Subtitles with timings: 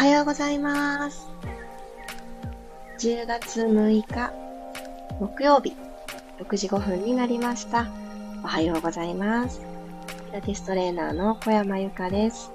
[0.00, 1.28] はようございます。
[3.00, 4.32] 10月6日、
[5.20, 5.76] 木曜日、
[6.38, 7.86] 6時5分になりました。
[8.42, 9.60] おはようございます。
[10.30, 12.50] ピラティストレーナーの小山由かです。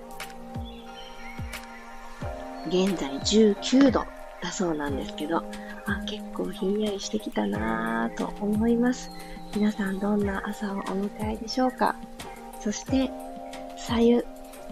[2.66, 4.04] 現在19度
[4.42, 5.38] だそうなんですけど、
[5.86, 9.12] あ結構ひんやりしてきたなぁと思います。
[9.56, 11.96] 皆さんどんな朝をお迎えでしょうか
[12.60, 13.12] そして、
[13.78, 14.24] 左右、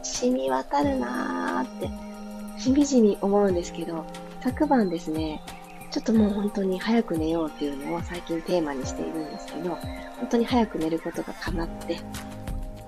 [0.02, 2.03] 染み渡るなーって、
[2.64, 4.06] しみじみ思うんですけど、
[4.42, 5.42] 昨晩ですね、
[5.92, 12.00] ちょっともう本当に早く寝ようっていうのを最近テーマにしているんですけど、本当に早く寝ることが叶って、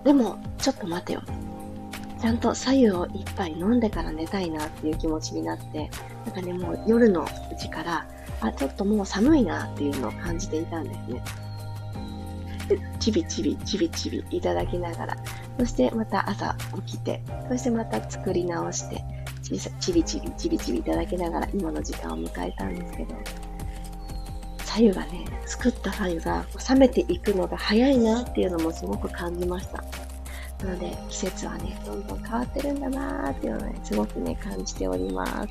[0.06, 1.22] でも、ちょっと待てよ。
[2.22, 5.90] ちゃんと左右を一杯飲んでから寝たいなっていう気持ちになって、
[6.26, 7.28] なんかね、もう夜のう
[7.60, 8.08] ちから、
[8.40, 11.22] あ、ちょっともう寒いなっていうのを感じていたんですね。
[12.70, 15.18] で、ちびちび、ちびちびいただきながら、
[15.60, 16.56] そしてまた朝
[16.88, 19.04] 起きて、そしてまた作り直して、
[19.46, 23.16] ちびちびちびちびちびいただきながら今の時間を迎えたんですけど、
[24.66, 29.84] 左右がね、作った左右が冷めていくのが早いなっていうのもすごく感じました。
[30.66, 35.50] なので、季節はね、どんどん変わってるんだなーっていうのをね、すごくね、感じております。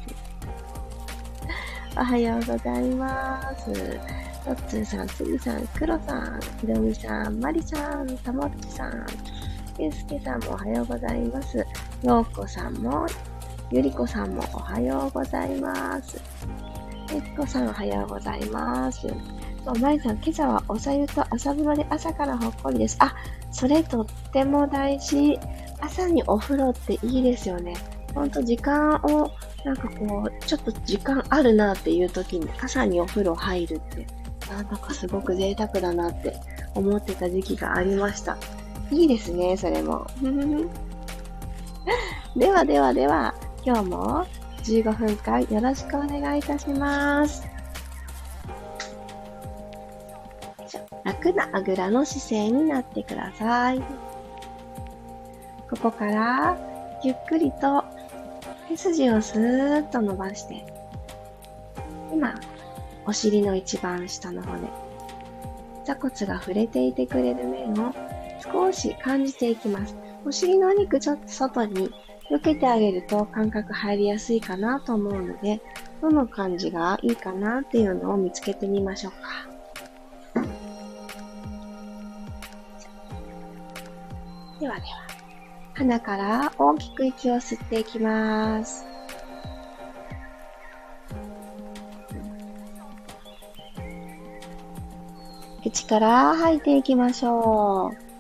[1.96, 3.72] おはようございます。
[4.44, 9.06] トッツーさん、つぎさん、クロさん、ひろみさん、まりさん、たもっちさん、
[9.78, 11.64] ゆうすけさんもおはようございます。
[12.02, 13.06] ようこさんも、
[13.70, 16.20] ゆりこさんもおはようございます。
[17.10, 19.06] えっこさんおはようございます。
[19.80, 22.96] まいさん、今朝はおさゆと朝風呂で朝からほっこりです。
[23.00, 23.14] あ、
[23.50, 25.38] それとっても大事。
[25.80, 27.74] 朝にお風呂っていいですよね。
[28.14, 29.30] ほんと時間を、
[29.64, 34.06] なんかこう、ちょっと時間あるなっていう時に朝にお風呂入るって、
[34.48, 36.36] なんだかすごく贅沢だなって
[36.74, 38.36] 思ってた時期がありました。
[38.90, 40.06] いいですね、それも。
[42.36, 43.34] ではではでは、
[43.66, 44.26] 今日も
[44.62, 47.48] 15分間よろしくお願いいたします。
[51.02, 53.80] 楽なあぐらの姿勢になってください。
[55.70, 56.58] ここから
[57.02, 57.82] ゆっくりと
[58.68, 60.66] 背筋をスーッと伸ばして、
[62.12, 62.34] 今、
[63.06, 64.68] お尻の一番下の骨、
[65.86, 67.94] 座骨が触れていてくれる面を
[68.42, 69.96] 少し感じていきます。
[70.26, 71.90] お尻のお肉ちょっと外に
[72.30, 75.60] 避けてあげると感覚入りやすいかなと思うので、
[76.00, 79.18] どの感じがいいかなっていうのを見つけてみましょうか。
[84.60, 84.86] ではでは、
[85.74, 88.86] 鼻から大きく息を吸っていきます。
[95.62, 98.13] 口から吐いていきましょう。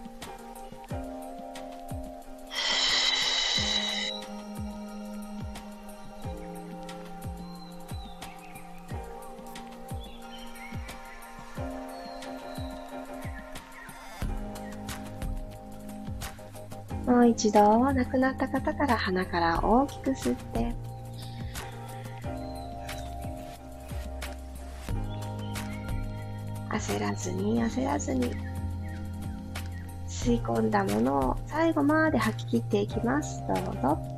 [17.24, 20.74] もう一度亡くなった方から鼻から大きく吸って。
[26.68, 28.30] 焦らずに焦らずに。
[30.06, 33.42] 吸い込んだものを最後まで吐き切っていきます。
[33.48, 34.13] どうぞ。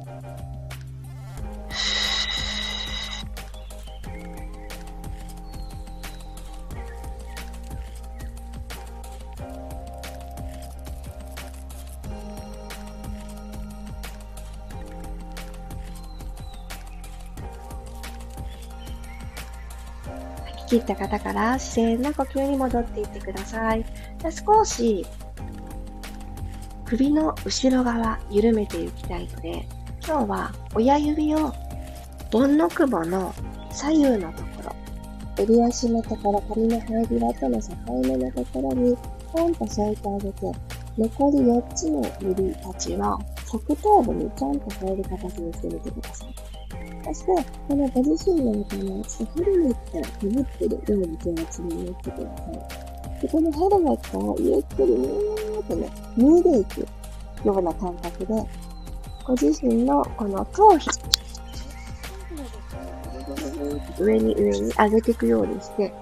[20.86, 23.84] た方から自然な呼吸に戻っていってください。
[24.30, 25.04] 少し
[26.84, 29.66] 首の後ろ側緩めていきたいので、
[30.06, 31.52] 今日は親指を
[32.30, 33.34] 盆の雲の
[33.72, 34.76] 左右のところ、
[35.36, 38.96] 襟足のところ、髪の生え際との境目のところに
[39.32, 40.52] ポンと添えてあげて、
[40.96, 46.45] 残り4つの指たちは側頭部にちゃんと添える形にしてみてください。
[47.06, 47.26] そして、
[47.68, 53.22] このご自身の中のヘルメットをかぶってるように気持ちになってください。
[53.22, 55.88] で、このヘルメットをゆっくりにーっとね、
[56.18, 56.80] 脱いでいく
[57.44, 58.34] ような感覚で、
[59.24, 60.88] ご自身のこの頭皮、
[64.00, 65.94] 上に上に上げていくようにして、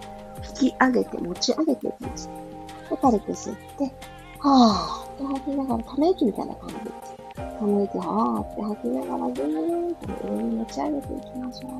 [0.60, 2.30] 引き上げて持ち上げていきます。
[2.88, 3.94] で、軽く吸って、
[4.38, 7.13] はぁーって吐きながらため息みたいな感じです。
[7.36, 11.70] この息はーって吐きながらぐーんと上に持ち上げていきましょう。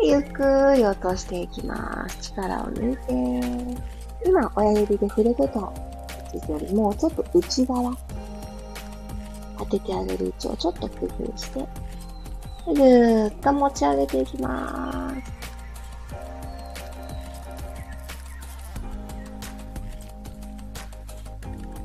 [0.00, 2.32] ゆっくり落としていきます。
[2.32, 3.12] 力を抜いて、
[4.24, 7.94] 今親指で触れてた位置よりもちょっと内側、
[9.58, 11.68] 当ててあげる位置をちょっと工夫して、
[12.74, 14.20] ぐーっと持ち上げて。
[14.20, 15.32] いきます。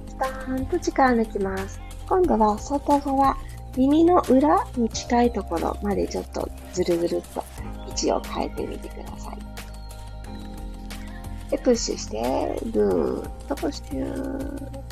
[0.10, 1.80] スターンと力抜きます。
[2.08, 3.38] 今度は外側、
[3.78, 7.44] 耳の裏に近いところまでちょっとずるずるっと
[7.88, 8.68] 位置を変えて。
[8.68, 8.90] みて。
[8.90, 9.38] ください。
[11.50, 14.83] で、プッシュして、ぐーっとプッシュ。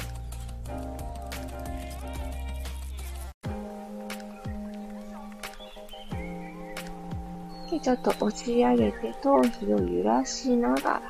[7.82, 11.02] ちょっと押し上げて頭皮を揺らしながら、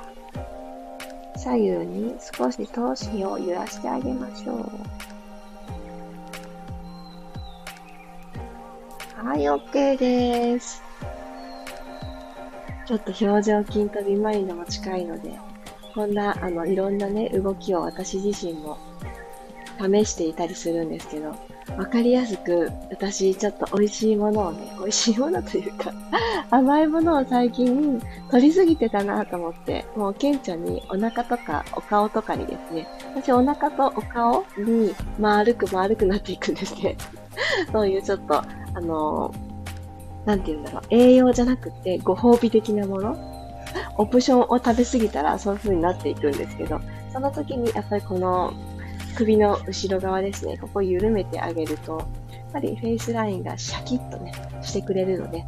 [1.36, 4.70] 左右に少し頭皮を揺らしてあげましょう。
[9.26, 10.82] はい、OK です。
[12.88, 15.38] ちょっと表情筋とビマインドも近いので、
[15.94, 18.78] こんな、あの、いろんなね、動きを私自身も
[19.80, 21.36] 試していたりするんですけど、
[21.78, 25.92] わかりやすく、私、ちょっと美味しいものをね、美味しいものというか
[26.52, 36.96] 甘いものを最近取りすぎてたなと思って、もう顕著にお腹とかお顔とかにですね、私お腹とお顔に丸く丸くなっていくんですね。
[37.72, 38.46] そういうちょっとあ
[38.82, 39.34] の、
[40.26, 43.16] なんて言うんだろう、栄養じゃなくてご褒美的なもの、
[43.98, 46.80] オプションを食べ過ぎたらそういう風になっていくんですけど、
[47.12, 48.54] その時にやっぱりこの
[49.12, 51.98] 首の後ろ側ですね、ここ緩めてあげると、
[52.32, 55.44] やっぱりフェイスラインがシャキッとね、してくれるので、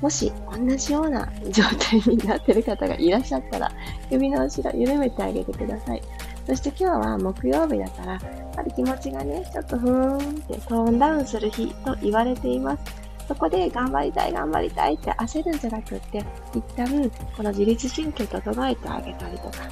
[0.00, 3.70] もし同じような状態になってる方がいらっしゃったら、
[4.10, 6.02] 首の後ろ緩めてあげてください。
[6.46, 8.20] そして今日は木曜日だから、やっ
[8.54, 13.08] ぱり気持ちがね、ちょっとふーんってトーンダウンする日と言われています。
[13.26, 16.24] そこで頑張りたい頑張りたいって焦るんじゃなくって、
[16.54, 19.68] 一旦この自律神経整えてあげたりとか、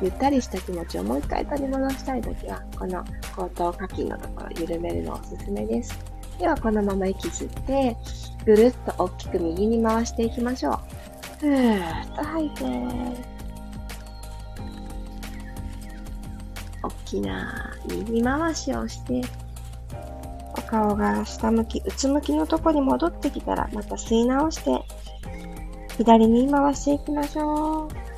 [0.00, 3.04] ゆったりした気持ちをもう一回取り戻したいときは、この
[3.36, 5.98] 後頭下筋のところを緩めるのおすすめです。
[6.38, 7.96] ではこのまま息吸って、
[8.44, 10.78] ぐるっと大きく右に回していきましょう。
[11.40, 12.64] ふーっと吐いて、
[16.82, 19.22] 大きな右回しをして、
[20.56, 24.80] お顔が下向き、うつむきのところに戻ってきたら、また吸い直して、
[25.96, 28.17] 左に回していきましょう。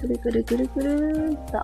[0.00, 1.58] くるくるくるくるーっと。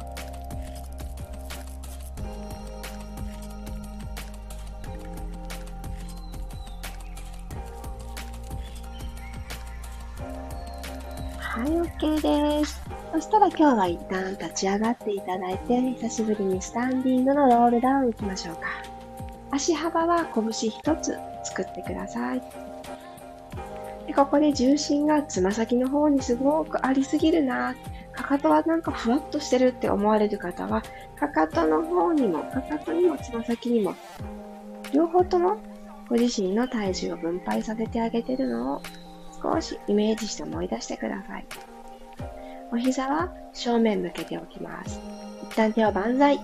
[11.38, 12.20] はい、OK
[12.60, 12.80] です。
[13.12, 18.62] そしたら今日は一旦立ち上がっていただいて、久しぶりにスタンディングのロールダウン行きましょうか。
[19.50, 22.42] 足幅は拳一つ作ってください。
[24.06, 27.74] でここで重心がつま先の方にすごくありすぎるな、
[28.12, 30.82] かかとはなんかふわっとしてるって思われる方は、
[31.18, 33.94] かかとの方にも、かかとにもつま先にも、
[34.92, 35.56] 両方とも
[36.08, 38.82] ご自身の体重を分配させてあげてるのを
[39.42, 41.46] 少しイメージして思い出してください。
[42.70, 45.00] お膝は正面向けておきます。
[45.42, 46.38] 一旦手を万歳。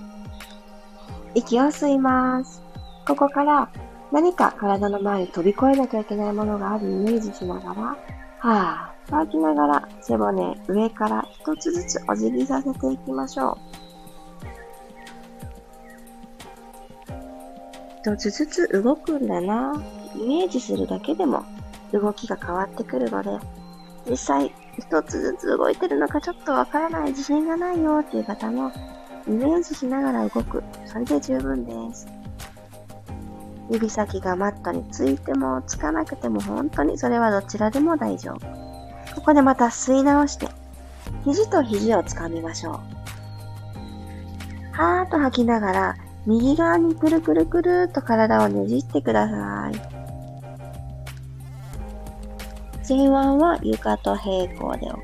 [1.35, 2.63] 息を吸います。
[3.07, 3.71] ここから
[4.11, 7.97] 何か体の前で飛び越えなきゃいけないものがあるイメージしながら、
[8.39, 13.59] はぁ、吐きながら背骨上から一つずつお辞儀させていきましょう。
[18.01, 19.83] 一つずつ動くんだな
[20.15, 21.45] イメージするだけでも
[21.93, 23.31] 動きが変わってくるので、
[24.09, 28.73] 実際一つずつ動いてるのかちょっとわからない自信がないよっていう方も、
[29.27, 30.63] イメージしながら動く。
[30.87, 32.07] それで十分です。
[33.71, 38.68] 指先がマットについてもつかなくても本当にそれはどちらでも大丈夫。
[39.19, 40.49] ここでまた吸い直して、
[41.25, 42.73] 肘と肘をつかみましょう。
[44.73, 49.75] はーっと吐きながら、右側にくるくるくるっと体をねじってください。
[52.89, 54.99] 前腕は床と平行で OK。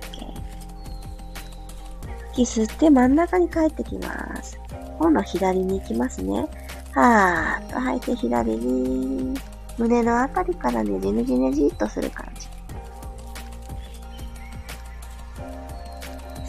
[2.34, 4.58] 息吸って真ん中に帰ってきます。
[5.00, 6.46] 今度左に行きますね。
[6.92, 9.34] はーっと吐いて左に。
[9.76, 12.53] 胸のあたりからねじねじねじっとする感じ。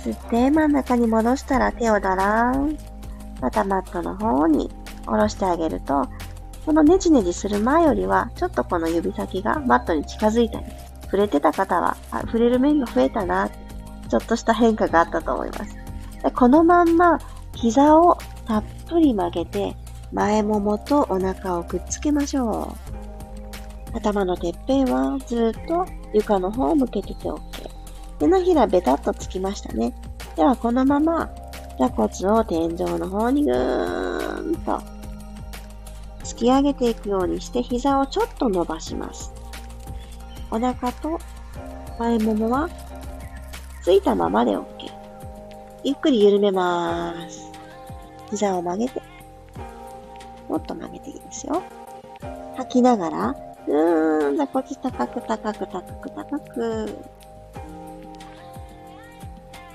[0.05, 2.77] 吸って真ん中に戻したら手をだらーん。
[3.41, 4.69] またマットの方に
[5.05, 6.07] 下ろしてあげると、
[6.65, 10.65] このネジネジする前よりは、ちょっとこの指先がマットに近づいたり、
[11.05, 13.50] 触れてた方は、あ触れる面が増えたな、
[14.09, 15.75] ちょっとした変化があったと思います。
[16.24, 17.19] でこのまんま、
[17.55, 19.75] 膝をたっぷり曲げて、
[20.13, 22.75] 前ももとお腹をくっつけましょ
[23.93, 23.97] う。
[23.97, 27.54] 頭のてっぺんはずっと床の方を向けてて OK。
[28.19, 29.93] 手のひらベタっとつきましたね。
[30.36, 31.29] ではこのまま
[31.77, 34.81] 座骨を天井の方にぐーんと
[36.24, 39.31] 突き上げていくようにして膝をちょっと伸ばします。
[40.51, 41.19] お腹と
[42.00, 42.69] 前ももは
[43.81, 44.65] ついたままで OK。
[45.84, 47.51] ゆっくり緩めます。
[48.31, 49.01] 膝を曲げて、
[50.50, 51.62] もっと曲げていいですよ。
[52.57, 53.36] 吐きながら、
[53.67, 57.14] うーん、座骨高く高く高く高く。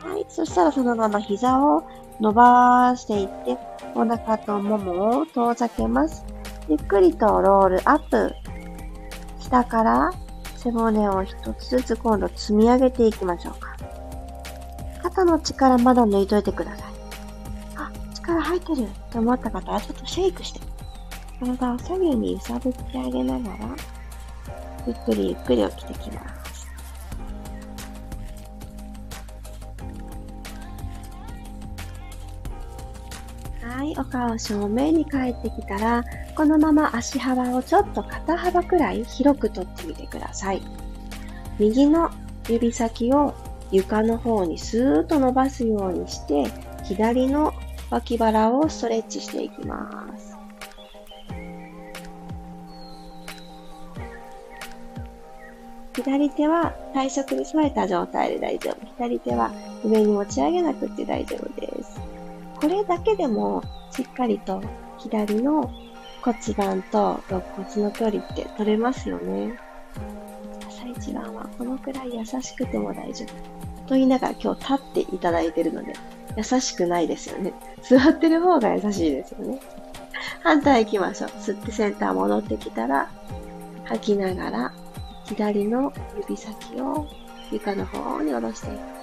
[0.02, 0.26] はい。
[0.28, 1.83] そしたらそのまま膝を
[2.21, 3.59] 伸ばしていって、
[3.95, 6.25] お腹とももを遠ざけます。
[6.69, 8.35] ゆっくりとロールアップ。
[9.40, 10.11] 下から
[10.57, 13.76] 背骨を一つずつ今度積み上げていきましょうか。
[15.02, 16.85] 肩の力まだ抜いといてください。
[17.76, 20.61] あ、力入ってると思った方はちょっとシェイクして、
[21.40, 23.57] 体を左右に揺さぶってあげながら、
[24.87, 26.39] ゆっくりゆっくり起きてきます。
[33.90, 36.04] い、お顔正面に帰ってきたら、
[36.37, 40.62] このまま足幅をちょっと肩幅くらい広くとってみてください。
[41.59, 42.11] 右の
[42.49, 43.35] 指先を
[43.70, 46.50] 床の方にスーッと伸ばすようにして、
[46.85, 47.52] 左の
[47.90, 50.30] 脇腹をストレッチしていきます。
[55.94, 58.87] 左手は体側に添えた状態で大丈夫。
[58.97, 59.50] 左手は
[59.85, 62.00] 上に持ち上げなくて大丈夫です。
[62.61, 64.62] これだけでもしっかりと
[64.99, 65.73] 左の
[66.23, 69.59] 骨盤と肋骨の距離って取れますよね。
[70.69, 73.61] 朝一番はこのくらい優しくても大丈夫。
[73.88, 75.95] と言いながら今日立っていただいてるので、
[76.37, 77.52] 優しくないですよね。
[77.83, 79.61] 座ってる方が優しいですよね。
[80.43, 81.31] 反対行きましょう。
[81.31, 83.11] 吸ってセンター戻ってきたら、
[83.85, 84.73] 吐きながら、
[85.25, 87.09] 左の指先を
[87.50, 89.00] 床の方に下ろしていく。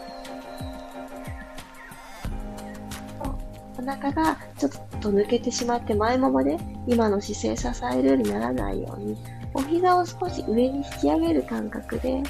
[3.80, 6.58] お腹がちょっと抜けてしまって前ももで
[6.88, 9.18] 今の姿勢支えるようにならないように、
[9.54, 12.24] お膝を少し上に引き上げる感覚で、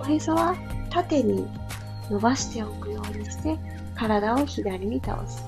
[0.00, 0.56] おへそは
[0.90, 1.46] 縦に
[2.10, 3.58] 伸ばしておくようにして、
[3.94, 5.44] 体を左に倒す。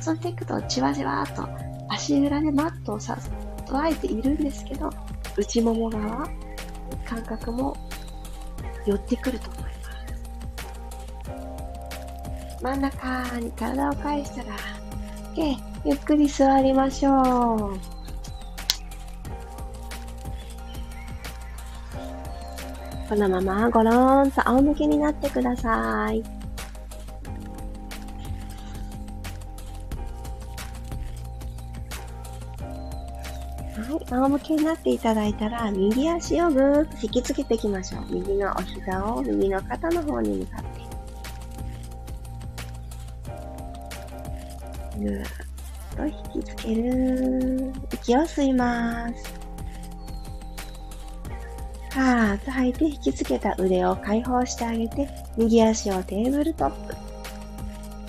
[0.00, 1.48] そうしていくと、じわじわと
[1.88, 3.18] 足裏でマットをさ
[3.66, 4.90] 捉えているんですけど、
[5.36, 6.28] 内もも側、
[7.04, 7.76] 感覚も
[8.86, 9.73] 寄ってくると思います。
[12.64, 14.56] 真ん中に体を返したら、
[15.34, 15.54] OK、
[15.84, 17.78] ゆっくり座りましょう。
[23.06, 26.22] このままゴローンと仰向けになってください。
[33.76, 38.06] はい、仰向けになっていただいたら、右足をぐーっと引きつけていきましょう。
[38.10, 40.83] 右のお膝を右の肩の方に向かって。
[44.98, 45.26] ぐーっ
[45.96, 47.72] と引きつける。
[47.92, 49.34] 息を吸います。
[51.90, 56.94] はーっと吐いて引きつけた腕を解放してあげて、右足をテーブルトップ。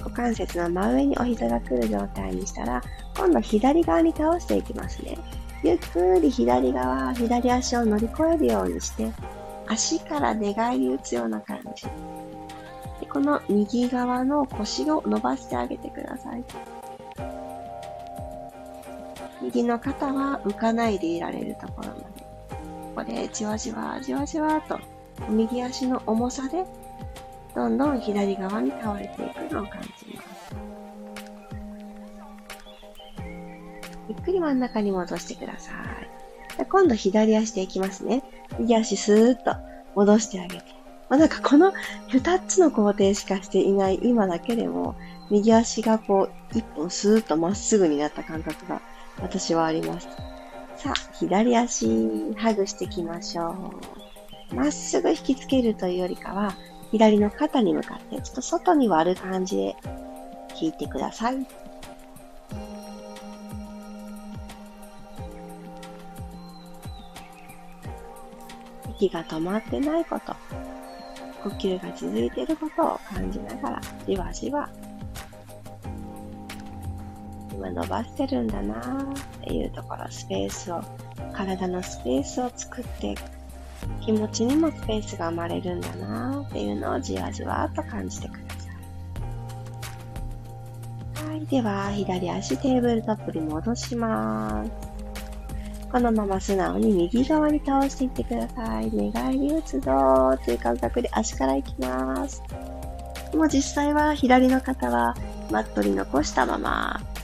[0.04, 2.82] 股関節の真上にお膝が来る状態にしたら、
[3.18, 5.18] 今度左側に倒していきますね。
[5.64, 9.12] ゆっくり左側、左足を乗り越えるようにして、
[9.68, 11.86] 足から寝返り打つような感じ。
[13.00, 16.44] でこの右側の腰を伸ばしてあげてください。
[19.42, 22.26] 右の肩は浮かないでいられるところまで。
[22.96, 24.80] ここでじわじわじわじわと
[25.30, 26.64] 右足の重さで
[27.54, 30.56] どんどん左側に倒れていくのを感じます。
[34.08, 36.66] ゆっくり真ん中に戻してください。
[36.66, 38.24] 今度左足でいきますね。
[38.60, 39.56] 右足スーッと
[39.96, 40.64] 戻してあげて。
[41.10, 41.74] まあ、なんかこの
[42.10, 44.96] 2つの工程しかしていない今だけでも、
[45.30, 48.82] 右足がこう、一本スーッとまっすぐになった感覚が
[49.20, 50.08] 私はあります。
[50.78, 53.74] さあ、左足、ハグしていきましょ
[54.52, 54.56] う。
[54.56, 56.56] まっすぐ引きつけるというよりかは、
[56.92, 59.76] 左の肩に向かって、ちょっと外に割る感じで
[60.60, 61.46] 引いてください。
[68.98, 70.34] 息が止まってないこと、
[71.44, 74.70] 呼吸が続いていることを感じながら、じわじわ
[77.56, 78.80] 今伸ばしてるんだなっ
[79.42, 80.82] ていうところ、スペースを、
[81.34, 83.22] 体のスペースを作っていく。
[84.02, 88.38] 気持ちにもスペースが生まれるんだなっていうのをじわじわと感じてくだ
[91.22, 91.30] さい。
[91.30, 91.46] はい。
[91.46, 94.72] では、左足テーブルトップに戻します。
[95.92, 98.92] このまま素直に右側に倒していってください。
[98.92, 102.44] 寝返り打つぞーという感覚で足から行きます。
[103.34, 105.16] もう実際は左の肩は
[105.52, 107.15] マットに残したまま。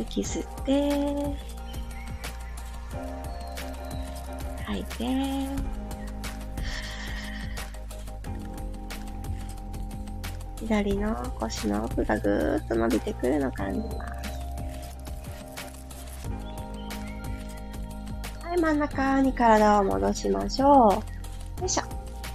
[0.00, 1.36] 息吸って、
[4.64, 5.06] 吐いて、
[10.60, 14.30] 左の腰の奥がぐーっと伸びてくるのを感じます。
[18.44, 21.02] はい、真ん中に体を戻しましょ
[21.58, 21.60] う。
[21.60, 21.82] よいしょ。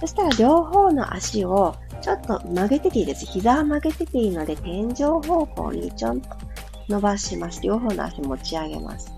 [0.00, 3.26] そしたら両方の足をちょっと曲げてていいです。
[3.26, 6.28] 膝を曲げてていいので天井方向にちょんと
[6.88, 7.60] 伸ばします。
[7.62, 9.12] 両方の足持ち上げます。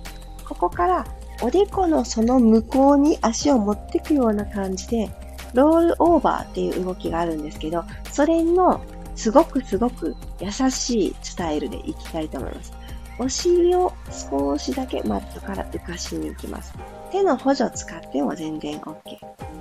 [0.46, 1.06] ここから
[1.42, 5.10] おでこのその向こうに足を持っていくような感じで、
[5.54, 8.80] ロールオーバーっていう動きがあるんですけど、それの
[9.14, 12.72] すごくすごく優しいスタイルでいきたいと思います。
[13.20, 13.92] お尻を
[14.30, 16.72] 少しだけマットから浮かしに行きます。
[17.10, 18.96] 手の補助使っても全然 OK。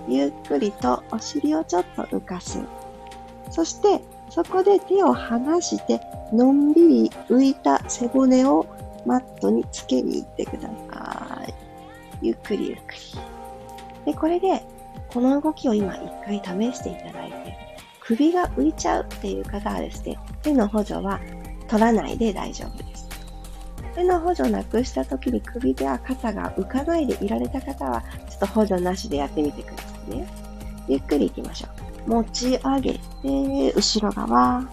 [0.08, 2.60] ゆっくりとお尻をちょっと浮かす。
[3.50, 8.66] そして、そこで手を離して、のんびり浮いた背骨を
[9.06, 11.54] マットにつけに行ってください。
[12.22, 13.00] ゆっくりゆっくり。
[14.06, 14.64] で、これで、
[15.10, 17.58] この動きを今一回試していただいて、
[18.02, 21.20] 首が浮いちゃうっていう方はですね、手の補助は
[21.68, 23.08] 取らないで大丈夫です。
[23.96, 30.28] 手の補助なくした時に首や肩が浮かないでいられた方は、ちょっと補助なしでやってみてくださいね。
[30.88, 31.87] ゆっくり行きましょう。
[32.08, 34.64] 持ち上げて、後ろ側。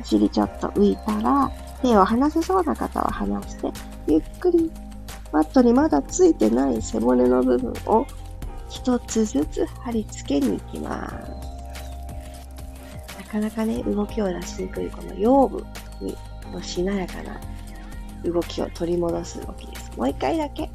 [0.00, 3.70] お尻ちょっと浮いたら、手を離せそうな方は離して、
[4.06, 4.70] ゆっくり
[5.32, 8.06] マットにまだついてない背骨の部分を
[8.68, 11.14] 一つずつ貼り付けに行きます。
[13.18, 15.64] なかなかね、動きを出しにくいこの腰部
[16.00, 16.16] に
[16.52, 17.38] のしなやかな
[18.24, 19.92] 動きを取り戻す動きです。
[19.96, 20.70] もう一回だけ。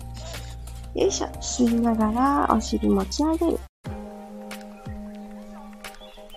[0.96, 1.28] よいしょ。
[1.42, 3.73] 吸いながらお尻持ち上げる。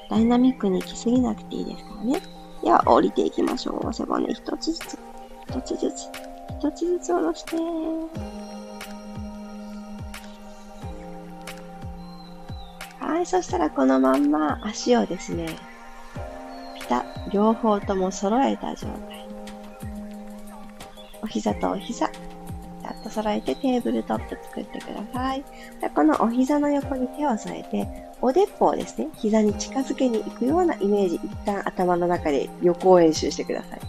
[0.09, 2.21] ダイナミックに行き過ぎなくていいですからね。
[2.63, 3.93] では、降りていきましょう。
[3.93, 4.99] 背骨一つずつ。
[5.51, 6.09] 一つずつ。
[6.59, 7.57] 一つずつ下ろして。
[12.99, 15.57] はい、そしたらこのまんま足をですね、
[16.75, 19.27] ピタ、両方とも揃えた状態。
[21.23, 22.19] お膝とお膝、ピ
[22.83, 25.45] タッと揃えてテーブルトップ作ってください。
[25.95, 33.81] このお膝の横に手を添えて、おでっぽをですね、膝に近づけに行くようなイメージ、一旦頭の中で予行演習してください。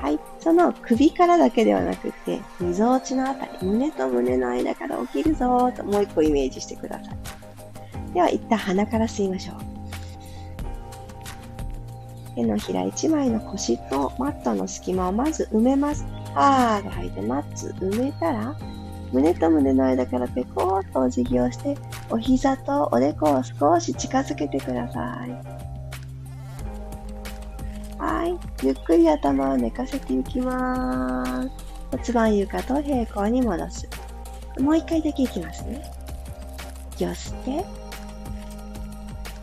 [0.00, 0.18] はい。
[0.38, 8.14] その首からだけではなくって、溝落ちのあたり、胸と胸の間から起きるぞーともう一個イメージしてください。
[8.14, 9.56] では一旦鼻から吸いましょう。
[12.36, 16.06] 手のひら1枚の腰とマットの隙間をまず埋めます。
[16.34, 18.56] はーが吐いてマッツ埋めたら、
[19.12, 21.76] 胸と胸の間からペコーっとお辞儀をして、
[22.10, 25.30] お膝とおでこを少し近づけてください。
[27.98, 28.66] はい。
[28.66, 31.50] ゆっくり頭を寝かせていきます。
[31.90, 33.88] 骨盤床と平行に戻す。
[34.60, 35.82] もう一回だけいきますね。
[36.92, 37.64] 息を吸って、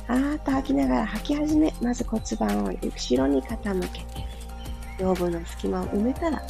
[0.07, 4.05] あーっと吐きながら吐き始め、まず骨盤を後ろに傾けて、
[4.99, 6.41] 腰部の隙間を埋めたら、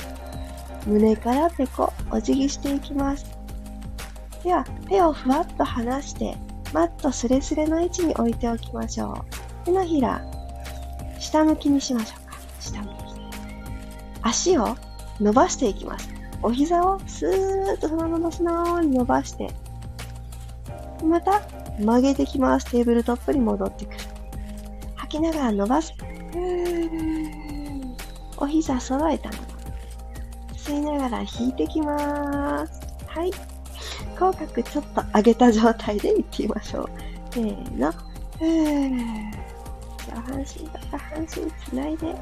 [0.85, 3.25] 胸からペコ、お辞儀していきます。
[4.43, 6.37] では、手をふわっと離して、
[6.73, 9.65] マットスレスレの位置に置いておきましょう。
[9.65, 10.21] 手のひら、
[11.19, 12.37] 下向きにしましょうか。
[12.59, 12.91] 下向き。
[14.21, 14.75] 足を
[15.19, 16.09] 伸ばしていきます。
[16.43, 19.49] お膝をスーッとそのまま素直に伸ばして、
[21.03, 21.41] また
[21.79, 22.69] 曲げてきます。
[22.69, 23.97] テーブルトップに戻ってくる。
[24.95, 25.93] 吐きながら伸ばす。
[28.37, 29.35] お膝揃えたま
[30.75, 32.81] 吸いながら引いてきます。
[33.07, 33.31] はい。
[34.15, 36.89] 口角ちょっと上げた状態でいってみましょう。
[37.31, 37.93] せーの。
[38.39, 42.15] 上半身と下半身つないで、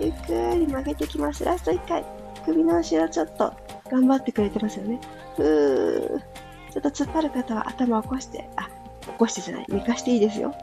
[0.00, 1.44] ゆっくり曲げてきます。
[1.44, 2.04] ラスト1回。
[2.44, 3.52] 首の後ろちょっと
[3.90, 5.00] 頑張ってくれてますよね。
[5.36, 6.72] ふー。
[6.72, 8.68] ちょっと突っ張る方は頭を起こして、あ、
[9.02, 10.54] 起こしてじゃない、寝かしていいですよ。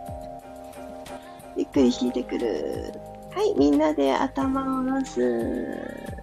[1.58, 2.94] ゆっくり引いてくる。
[3.34, 6.15] はい、みんなで頭を下ろす。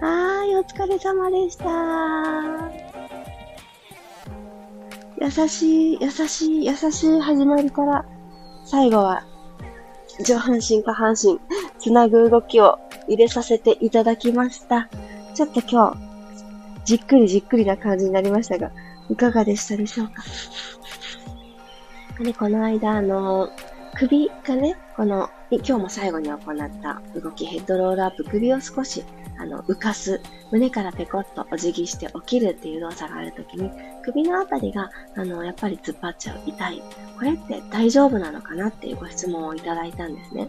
[0.00, 1.70] はーい、お疲れ様でした。
[5.20, 8.06] 優しい、優しい、優しい始まりから、
[8.64, 9.26] 最後は、
[10.24, 11.38] 上半身、下半身、
[11.78, 14.88] つなぐ動きを入れさせていただきました。
[15.34, 15.98] ちょっと今日、
[16.86, 18.70] じっくりじっくりな感じになりましたが、
[19.10, 20.22] いかがでしたでしょうか？
[22.24, 23.50] で、この間、あの、
[23.98, 26.40] 首がね、この今日も最後に行っ
[26.80, 29.04] た動き、ヘッドロールアップ、首を少し
[29.40, 30.20] あの浮かす、
[30.52, 33.70] 胸からペコッとお辞儀して起きるっていう動作があるときに、
[34.02, 36.82] 首のあたりがあのやっぱり突っ張っちゃう、痛い。
[37.16, 40.48] これって大丈夫なのかなっていうご質問をいただいたんですね。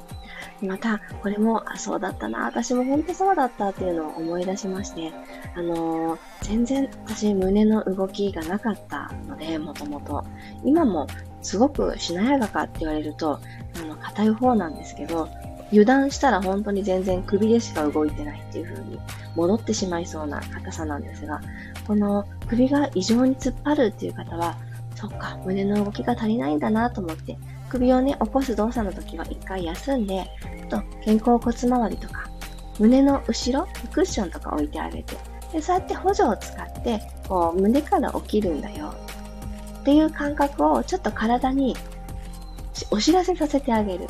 [0.61, 5.13] また、これも、あ、そうだったな、私も本当そうだったっていうのを思い出しまして、
[5.55, 10.25] あのー、全然私胸の動きがなかったので、もともと。
[10.65, 11.07] 今も
[11.41, 13.39] すごくしなやかかって言われると、
[13.81, 15.29] あの、硬い方なんですけど、
[15.71, 18.99] 油断したら本当に全然首でしか動いてないっていう風に
[19.35, 21.41] 戻ってしまいそうな硬さなんですが、
[21.87, 24.57] この首が異常に突っ張るっていう方は、
[24.95, 27.37] そっか、胸の動きが足りないんだなと思って、
[27.69, 30.27] 首をね、起こす動作の時は一回休んで、
[30.69, 32.29] と肩甲骨周りとか、
[32.77, 35.15] 胸の後ろ、クッションとか置いてあげて、
[35.53, 38.93] で、そうやって補助を使って、こう、胸から起きるんだよ。
[39.79, 41.75] っていう感覚をちょっと体に
[42.91, 44.07] お知らせさせてあげる。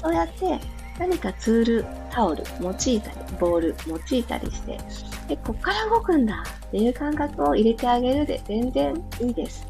[0.00, 0.60] そうやって
[0.98, 4.78] 何かツール、タオル用いたり、ボール用いたりして、
[5.28, 9.66] で、こっから動くんだっていう感覚を入れてあげるで全然いいです。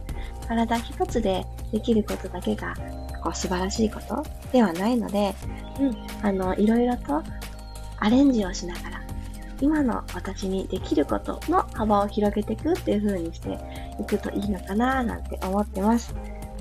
[0.46, 2.74] 体一つでできることだけが
[3.22, 5.34] こう素晴らしいことではないので、
[5.78, 7.22] うん、あの、いろいろと
[7.98, 9.02] アレンジをしながら、
[9.60, 13.58] 今の私にできることの幅を広げていくっていう風にして
[14.00, 16.14] いくといいのかななんて思ってます。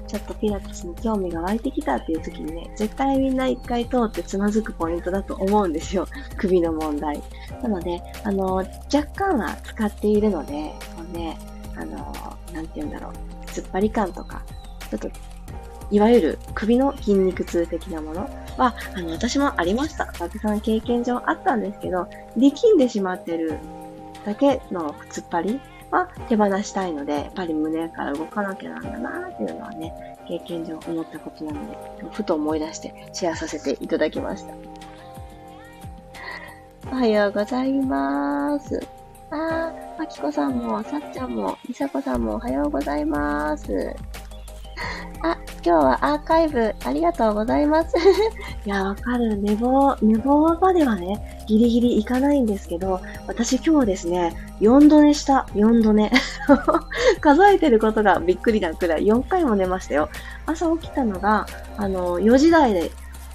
[0.08, 6.08] ちょっとピラティスに興味が湧いてきたっていう時にね、絶対みんな一回通ってつまずくポイントだと思うんですよ。
[6.38, 7.22] 首の問題。
[7.62, 11.38] なので、あの、若干は使っているので、こうね、
[11.76, 12.14] あの、
[12.54, 13.12] なんて言うんだろう、
[13.46, 14.42] 突っ張り感とか、
[14.90, 15.10] ちょっと
[15.90, 20.06] いわゆる首の筋肉痛的なものは、あの、私もありました。
[20.08, 23.58] たくさん経験上あったんですけど、力んでしまってる
[24.26, 31.78] だけの突っ張りは手放したいので、やっぱり胸から動かなきゃなんだなっていうのはね、経験上思ったことなので、
[32.12, 34.54] ふと思い出してシェアさせていただきました。
[36.92, 38.86] おはようございます。
[39.30, 43.94] あー、まきこさんも、さっちゃんも、りさこさんもおはようございます。
[45.22, 47.94] あ、今日はアーカイブありがとうございます。
[48.66, 49.38] いや、わかる。
[49.42, 55.46] 寝坊、寝坊まではね、ギリギリいかないんですけど、私今日ですね、4度寝した。
[55.56, 56.10] 4度寝。
[57.20, 60.08] 数えてることがびっくりなくらい4回も寝ましたよ。
[60.46, 62.90] 朝起きたのが、あの、4時台で、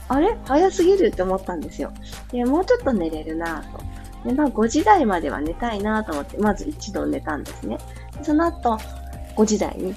[0.09, 0.35] あれ？
[0.47, 1.93] 早すぎるって思ったんですよ。
[2.31, 4.27] で、もうちょっと寝れるなぁと。
[4.27, 7.77] で、まあ5時台までは寝たいなと思って、まず一度寝たんですね。
[8.23, 8.79] その後、
[9.37, 9.95] 5時台に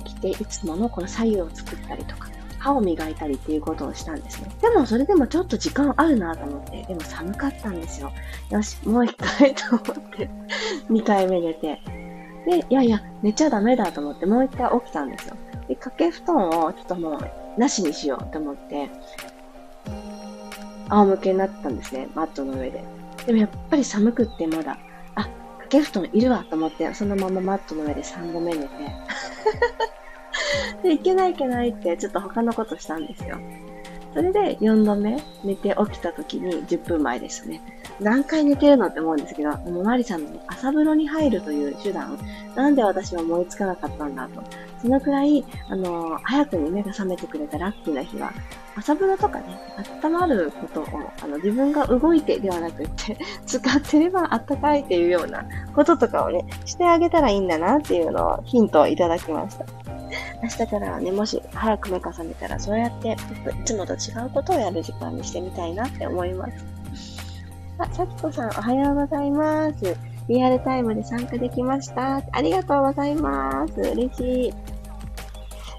[0.00, 2.28] 起きて、いつものこの左右を作ったりとか、
[2.58, 4.50] 歯を磨いたりっていうことをしたんですね。
[4.60, 8.12] でもそれでもちょっと時間あるなと思って、でも寒かったんですよ。
[8.50, 10.30] よし、もう一回と思って、
[10.90, 11.80] 2回目寝て。
[12.46, 15.36] で、いやいや、寝ちゃダメだと思って、もう一回起きたんですよ。
[15.68, 18.90] で、掛け布団をちょっともう、なしにしようと思って、
[20.88, 22.84] 仰向けになったんですね、マットの上で。
[23.26, 24.78] でもやっぱり寒くってまだ、
[25.68, 28.68] ゲストもいるわと思って、そのままマットの上で3度目寝て、
[30.82, 33.38] で、いけないいけないってちょっと他のことしたんですよ。
[34.16, 37.60] それで4度目寝て起きた時に10分前でしたね。
[38.00, 42.18] 何回寝てるのって思うんですけど、もうマリさんの朝風呂に入るという手段、
[42.54, 44.42] なんで私は思いつかなかったんだと。
[44.80, 48.32] そのくらい、あの、早くに目が覚めてくれたラッキーな日は、
[48.74, 49.58] 朝風呂とかね、
[50.02, 50.86] 温まることを、
[51.22, 59.85] あの、自分が動いてではなくって、 使ってれば暖かいっていうようなこととかをね、してあげたらいいんだなっていうのをヒントをいただきました。
[60.42, 66.52] 明日からはね、もし早く目が覚めたら、そうやって、ちょっといつもと違うことをやる時間にしてみたいなって思います。
[67.78, 69.96] あ、さきこさん、おはようございます。
[70.28, 72.22] リアルタイムで参加できました。
[72.32, 73.80] ありがとうございます。
[73.80, 74.54] 嬉しい。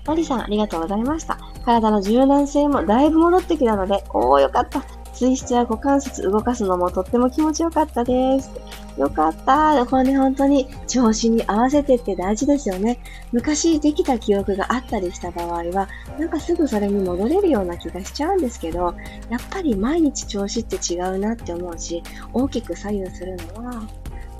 [0.06, 1.38] マリさん、ありがとうございました。
[1.66, 4.97] 体の柔軟性もだいぶ戻ってきたので、おー、よかった。
[5.18, 8.52] ツイストや股関節動かすのもとっても気持ちよかったです。
[9.00, 9.84] よかった。
[9.88, 13.00] これね、本当に調子に合わせてって大事ですよね。
[13.32, 18.94] 昔できた記憶があったりした場合は、なんかすぐそれに戻れるような気がしちゃうんですけど、
[19.32, 23.88] やっぱり毎日調子って違うなって思うし、大きく左右するのは、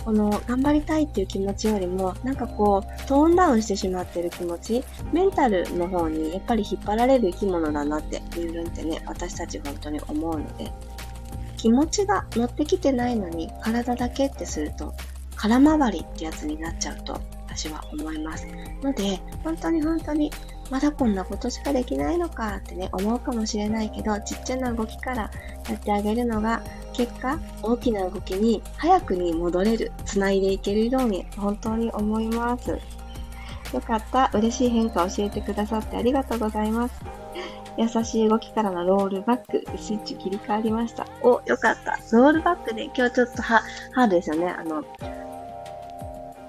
[0.08, 10.72] この頑張りたいっていう気持ちよりも、なんかこう、トーンダウンしてしまってる気持ち、メンタルの方にやっぱり引っ張られる生き物だなっていうのってね、私たち本当に思うので、
[11.58, 14.94] 気持ちが乗ってきてないのに体だけってすると、
[15.36, 18.48] 空回りってやつになっちゃうと私は思います。
[18.82, 20.32] ので、本当に本当に
[20.70, 25.32] まだこんなことしかできないのかってね、思うかもしれないけど、ちっちゃな動きから
[25.68, 26.62] やってあげるのが、
[26.98, 32.72] 結果、大きな動きに早くに戻れる、つないでいけるように、本当に思います。
[32.72, 34.32] よかった。
[34.34, 36.96] 嬉しい変化を教えてくださってありがとうございます。
[37.78, 41.06] 優しい動きからのロールバック、スイッチ切り替わりました。
[41.22, 42.00] お、よかった。
[42.18, 44.48] ロールバックで今日ちょっとハハードですよね。
[44.48, 44.84] あの、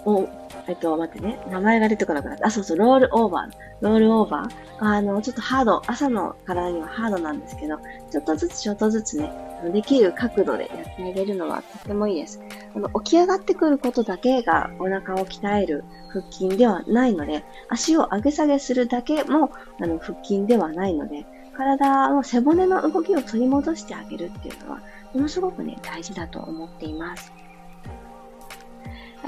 [0.09, 0.27] お、
[0.66, 1.38] えっと、待ってね。
[1.51, 2.47] 名前が出てこなくなった。
[2.47, 3.51] あ、そうそう、ロールオーバー。
[3.83, 4.51] ロールオーバー。
[4.79, 7.77] あの、ちょっとハード、朝の体にはハードなんですけど、
[8.11, 9.31] ちょっとずつちょっとずつね、
[9.73, 12.40] できる角度でやってあげるのはとってもいいです。
[12.75, 24.81] あの、起き上がってくることだけがお腹を鍛える腹筋ではないので、足を上げ下げするだけも、あの、腹筋ではないので、体の背骨の動きを取り戻してあげるっていうのは、
[25.12, 27.33] ものすごくね、大事だと思っています。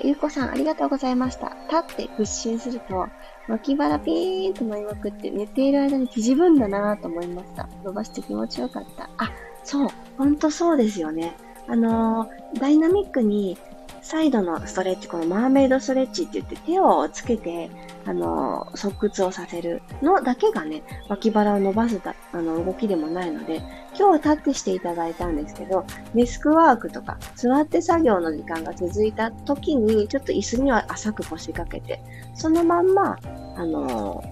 [0.02, 1.56] ゆうこさん、ありがとうございました。
[1.70, 3.06] 立って屈伸すると、
[3.48, 7.68] 脇腹ピーンと舞いまくって寝ている間に縮むんだなぁと思いました。
[7.84, 9.10] 伸ばして気持ちよかった。
[9.18, 9.32] あ、
[9.64, 11.36] そう、ほんとそうですよね。
[11.66, 13.58] あのー、ダイナミックに
[14.02, 17.70] サイドのストレッチ、このマーメイドストレッチって言って手をつけて、
[18.06, 23.56] あの、側屈をさせるのだけがね、脇腹を伸ばすたあの動きでもないので、
[23.96, 25.84] 今日は立ってしていただいたんですけど、
[26.14, 32.00] デスクワークとか、座って作業の時間が続いた時に、ちょっと椅子には浅く腰掛けて、
[32.34, 33.18] そのまんま、
[33.56, 34.24] あの、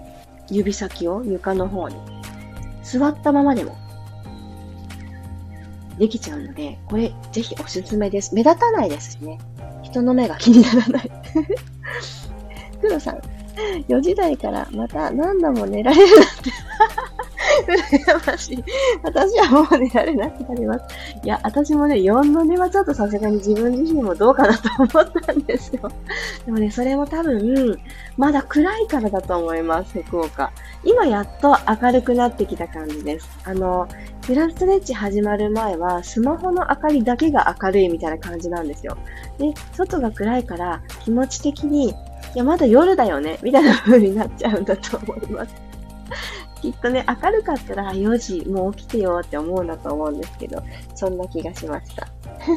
[0.50, 1.96] 指先を床の方に、
[2.82, 3.76] 座ったままでも
[5.98, 8.34] できちゃうので、これぜひおすすめです。
[8.34, 9.38] 目立たないですしね。
[9.90, 11.10] 人の目が気にならない。
[12.80, 13.18] 黒さん、
[13.88, 16.52] 4時台からまた何度も寝られるなんて
[17.66, 18.64] 羨ましい。
[19.02, 20.84] 私はもう寝られなくなります。
[21.22, 25.90] いや、私もね、4の寝はちょっとさすがに自分自身もどうかなと思ったんですよ。
[26.46, 27.78] でもね、それも多分、
[28.16, 30.50] まだ暗いからだと思います、福岡。
[30.84, 33.28] 今やっと明るくなってきた感じです。
[33.44, 33.88] あの、
[34.26, 38.96] ピラストレッチ始まる前は、スマホの明かりだけが明るいみたいな感じなんですよ。
[39.38, 41.94] で、外が暗いから気持ち的に、い
[42.34, 45.67] や、まだ夜だよね、みたいな風になっちゃうんだと思います。
[46.60, 50.62] きっとね、明るかったら4時、もう起きてよって思うんだと思うんですけど、
[50.94, 52.06] そんな気がしました。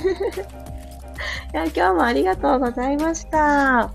[1.54, 3.92] いや今日もありがとうございました。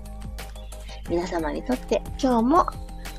[1.09, 2.65] 皆様にとって今日も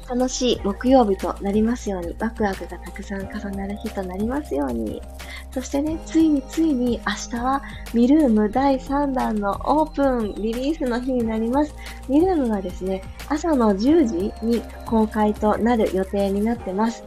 [0.08, 5.02] 楽しい木曜日となりますように、ワクワクがたくさん重なる日となりますように。
[5.52, 11.74] そしてね、ついについに明日はミルーム第3弾のオープン、リリースの日になります。
[12.08, 17.04] ミルームはですね、朝の10時に公開となる予定になってます。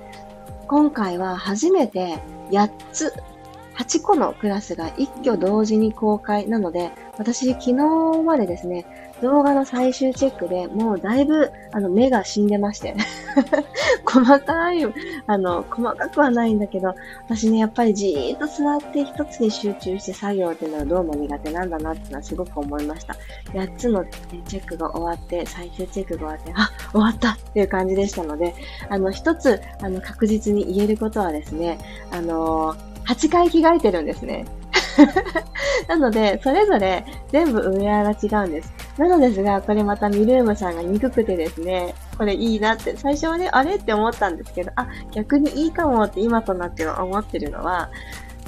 [0.67, 2.19] 今回は初めて
[2.51, 3.13] 8つ
[3.77, 7.73] 8個のクラスが一挙同時に公開なので、私昨日
[8.23, 8.85] までですね、
[9.21, 12.95] 動画の最終チェックでもうだいぶあの目が死んでまして
[14.05, 14.85] 細かい、
[15.27, 16.93] あの、細かくはないんだけど、
[17.27, 23.15] 私ね、やっぱりじーっと座って一つに集中して作業っていうのはどうも苦手なんだなってのはすごく思いました。
[23.53, 24.03] 8つの
[24.45, 28.53] チェックが終わって、最終チェックが終わって、あ、終わったっていう感じでしたので、
[28.89, 31.77] あの、一つ、あの、確実に言えることはですね、
[32.11, 32.75] あの
[33.07, 34.45] 8回着替えてるんですね。
[35.87, 38.73] なので、それぞれ全部ウェアが違うんです。
[38.97, 47.89] なのですが、これまたミルームさんが憎くてですね、これいいなって、最初はね、あれって思ったんですけど、あ、逆にいいかもって今となっては思ってるのは、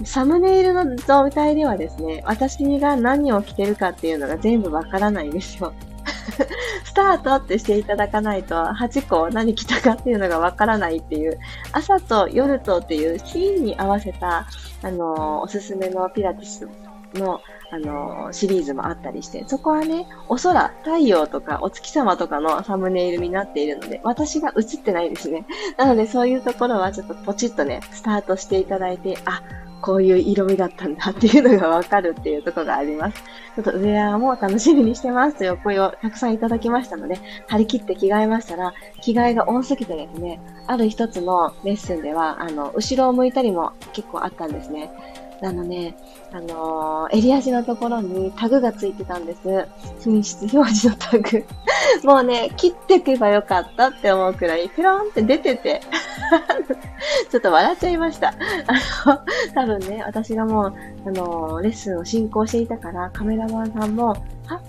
[0.03, 5.73] サムネイルの状態ではですね、私が何を着てるかっていうのが全部わからないんですよ。
[6.83, 11.39] スタートってしていただかないと、8個何着たかっていうのがわからないっていう、
[11.71, 14.47] 朝と夜とっていうシーンに合わせた、
[14.81, 16.67] あのー、おすすめのピラティス
[17.13, 25.45] の、あのー、シリーズもあったりして、そこはね、お空、太陽とかお月様とかのサムネイルになっているので、私が映ってないですね。
[25.77, 29.41] なのでそういうところはちょっとポチッとね、スタートしていただいて、あ、
[29.83, 33.21] こういう色味だったんだっていうのがわかるっていうところがあります。
[33.55, 44.89] ちょっとウェアも楽しみにしてますというお声をたくさんいただきましたので、張り切って着替えましたら、着替えが多すぎてですね、ある一つのレッスンでは、あの、後ろを向いたりも結構あったんですね。
[45.43, 45.95] あのね、
[46.31, 49.67] あのー、襟足のところにタグがついてたんです。
[49.99, 51.45] 品質表示のタグ。
[52.03, 55.81] もうね、切っていけばよかったって思うくらい、ピローンって出てて、
[57.29, 58.29] ちょっと笑っちゃいました。
[58.29, 59.19] あの、
[59.53, 60.73] 多分ね、私がもう、
[61.05, 64.15] あのー、レッスンを進行していたから、カメラマンさんも、
[64.47, 64.59] あ、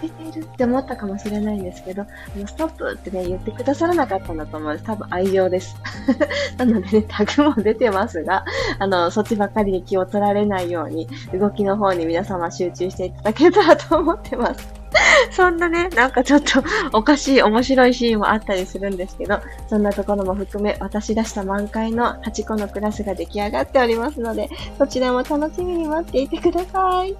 [0.00, 4.84] 出ているって思ったかもしれないんですけど、あのストップってね、言ってくださらなかったんだと思うんです。
[4.84, 5.76] 多分愛情です。
[6.56, 8.44] なのでね、タグも出てますが、
[8.78, 14.80] あの、そっちばっかりに気を取られないように、動きの方に皆様集中していただけたらと思ってます。
[15.30, 27.16] そんなね、なんかちょっとおかしい面白いシーンもあったりするんですけど、そんなところも含め私出した満開の8個のクラスが出来上がっておりますので、そちらも楽しみに待っていてください。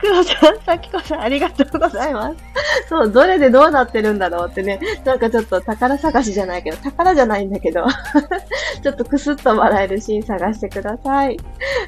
[0.00, 2.36] 黒さん、さきこさん、ありがとうございます。
[2.88, 7.86] そう、どれでどうなってるんだろうってね、なんかちょっと宝探しじゃないけど、宝じゃないんだけど、
[8.82, 11.38] ちょっとクスッと笑えるシーン探してください。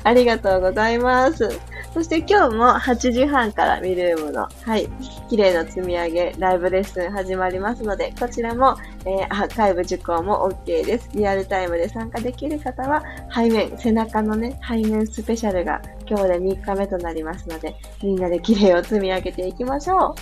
[0.05, 1.49] ありがとうございます。
[1.95, 4.89] そして今日も8時半からミルームの、はい、
[5.29, 11.11] 綺麗な積み上げ、ライブレッスン始まりますので、こちらも、えー、アーカイブ受講も OK です。
[11.15, 13.03] リアルタイムで参加できる方は、
[13.35, 20.15] 背面、背中のね、背面スペシャルが今日で3日目となりますので、みんなで綺麗を積み上げていきましょ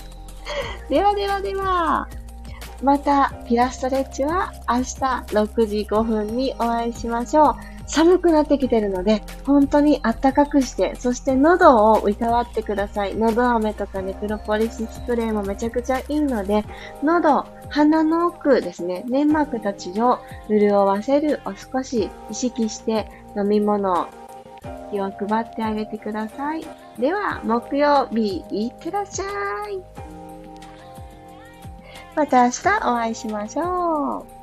[0.89, 0.91] う。
[0.91, 2.09] ではではでは、
[2.83, 7.55] また、ピラストレッチは明日6時5分にお会いしましょう。
[7.87, 13.17] 寒くなってきてるので、本当に暖かくして、そして喉をいたわってください。
[13.17, 16.65] 喉飴とかネプロポリススプレーもめちゃくちゃいいので、
[17.03, 24.09] 喉、鼻の奥ですね、粘膜たちを潤わせるを少し意識して飲み物、
[24.91, 26.67] 気を配ってあげてください。
[26.99, 29.25] では、木曜日、いってらっしゃ
[29.69, 29.81] い。
[32.17, 34.40] また明日お会いしましょう。